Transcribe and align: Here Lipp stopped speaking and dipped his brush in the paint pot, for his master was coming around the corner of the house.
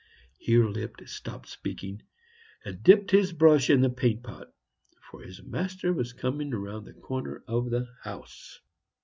Here 0.39 0.67
Lipp 0.67 1.07
stopped 1.07 1.47
speaking 1.47 2.01
and 2.65 2.81
dipped 2.81 3.11
his 3.11 3.33
brush 3.33 3.69
in 3.69 3.81
the 3.81 3.89
paint 3.91 4.23
pot, 4.23 4.51
for 4.99 5.21
his 5.21 5.43
master 5.43 5.93
was 5.93 6.11
coming 6.11 6.55
around 6.55 6.85
the 6.85 6.93
corner 6.93 7.43
of 7.47 7.69
the 7.69 7.87
house. 8.01 8.61